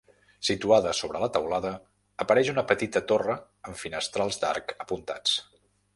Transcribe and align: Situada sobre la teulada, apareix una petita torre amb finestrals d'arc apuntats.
Situada 0.47 0.93
sobre 0.99 1.19
la 1.23 1.27
teulada, 1.35 1.73
apareix 2.25 2.49
una 2.55 2.65
petita 2.71 3.03
torre 3.13 3.35
amb 3.69 3.81
finestrals 3.85 4.41
d'arc 4.45 4.75
apuntats. 4.87 5.37